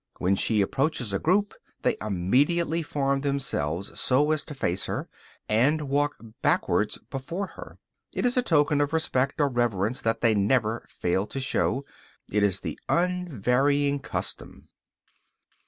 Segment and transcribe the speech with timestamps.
[0.17, 1.53] When she approaches a group
[1.83, 5.07] they immediately form themselves so as to face her,
[5.47, 7.77] and walk backwards before her.
[8.11, 11.85] It is a token of respect or reverence that they never fail to show;
[12.31, 14.69] it is the unvarying custom.